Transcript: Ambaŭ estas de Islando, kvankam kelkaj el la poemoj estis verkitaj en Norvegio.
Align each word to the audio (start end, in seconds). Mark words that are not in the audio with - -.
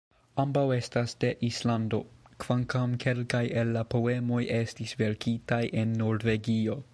Ambaŭ 0.43 0.61
estas 0.75 1.11
de 1.23 1.29
Islando, 1.47 1.99
kvankam 2.45 2.95
kelkaj 3.05 3.43
el 3.65 3.75
la 3.77 3.85
poemoj 3.95 4.41
estis 4.61 4.97
verkitaj 5.03 5.61
en 5.85 5.95
Norvegio. 6.03 6.81